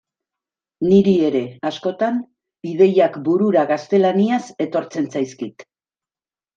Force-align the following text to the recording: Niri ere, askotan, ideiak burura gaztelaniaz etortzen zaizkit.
Niri 0.87 1.13
ere, 1.27 1.41
askotan, 1.71 2.17
ideiak 2.73 3.21
burura 3.29 3.69
gaztelaniaz 3.75 4.43
etortzen 4.69 5.11
zaizkit. 5.17 5.73